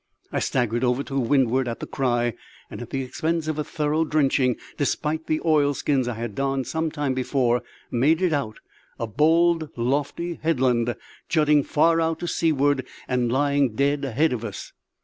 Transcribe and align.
I 0.31 0.39
staggered 0.39 0.83
over 0.83 1.03
to 1.03 1.19
windward 1.19 1.67
at 1.67 1.79
the 1.79 1.85
cry, 1.85 2.33
and 2.71 2.81
at 2.81 2.89
the 2.89 3.03
expense 3.03 3.47
of 3.47 3.59
a 3.59 3.63
thorough 3.63 4.03
drenching, 4.03 4.55
despite 4.75 5.27
the 5.27 5.39
oilskins 5.45 6.07
I 6.07 6.15
had 6.15 6.33
donned 6.33 6.65
some 6.65 6.89
time 6.89 7.13
before, 7.13 7.61
made 7.91 8.19
it 8.19 8.33
out, 8.33 8.61
a 8.99 9.05
bold 9.05 9.69
lofty 9.77 10.39
headland, 10.41 10.95
jutting 11.29 11.61
far 11.63 12.01
out 12.01 12.17
to 12.21 12.27
seaward, 12.27 12.83
and 13.07 13.31
lying 13.31 13.75
dead 13.75 14.03
ahead 14.03 14.33
of 14.33 14.43
us. 14.43 14.73